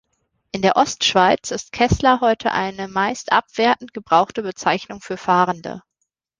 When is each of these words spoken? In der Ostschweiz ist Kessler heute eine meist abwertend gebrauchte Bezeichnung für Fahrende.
In 0.51 0.63
der 0.63 0.77
Ostschweiz 0.77 1.51
ist 1.51 1.71
Kessler 1.73 2.21
heute 2.21 2.51
eine 2.53 2.87
meist 2.87 3.31
abwertend 3.31 3.93
gebrauchte 3.93 4.41
Bezeichnung 4.41 4.99
für 4.99 5.15
Fahrende. 5.15 5.83